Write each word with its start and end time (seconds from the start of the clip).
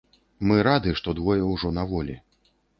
Мы 0.51 0.57
рады, 0.67 0.95
што 1.03 1.15
двое 1.21 1.39
ўжо 1.53 1.73
на 1.79 1.87
волі. 1.95 2.21